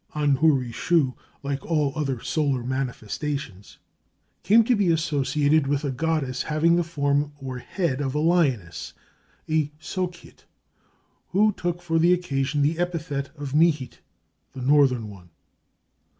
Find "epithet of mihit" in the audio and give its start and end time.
12.79-13.99